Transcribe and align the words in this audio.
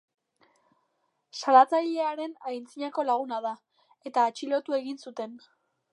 Salatzailearen 1.41 2.33
antzinako 2.53 3.07
laguna 3.11 3.39
da, 3.49 3.55
eta 4.11 4.25
atxilotu 4.31 4.79
egin 4.83 5.03
zuten. 5.09 5.41